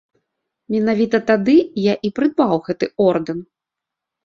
[0.75, 1.55] Менавіта тады
[1.91, 3.39] я і прыдбаў гэты ордэн.